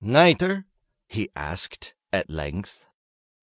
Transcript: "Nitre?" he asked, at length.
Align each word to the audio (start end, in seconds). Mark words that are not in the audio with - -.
"Nitre?" 0.03 0.63
he 1.07 1.29
asked, 1.35 1.93
at 2.11 2.27
length. 2.27 2.87